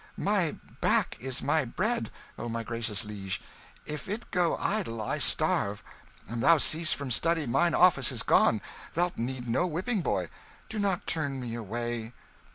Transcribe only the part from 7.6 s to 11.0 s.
office is gone thou'lt need no whipping boy. Do